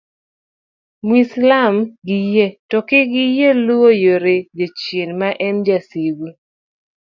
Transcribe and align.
mwislam 1.05 1.75
gi 2.07 2.17
yie 2.33 2.47
to 2.69 2.77
kik 2.87 3.05
giyie 3.13 3.49
luwo 3.65 3.89
yore 4.03 4.35
jachien 4.57 5.09
maen 5.19 5.57
jasigu 5.65 6.27